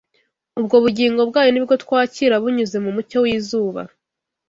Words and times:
Ubwo 0.59 0.75
bugingo 0.83 1.21
bwayo 1.29 1.49
ni 1.51 1.61
bwo 1.65 1.75
twakira 1.83 2.35
bunyuze 2.43 2.77
mu 2.85 2.91
mucyo 2.95 3.17
w’izuba 3.25 3.81